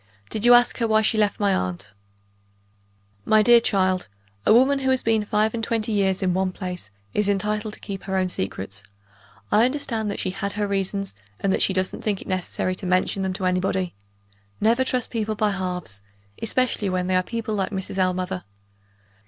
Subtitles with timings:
[0.31, 1.93] "Did you ask her why she left my aunt?"
[3.23, 4.07] "My dear child,
[4.47, 7.79] a woman who has been five and twenty years in one place is entitled to
[7.79, 8.81] keep her own secrets.
[9.51, 12.87] I understand that she had her reasons, and that she doesn't think it necessary to
[12.87, 13.93] mention them to anybody.
[14.59, 16.01] Never trust people by halves
[16.41, 17.99] especially when they are people like Mrs.
[17.99, 18.43] Ellmother."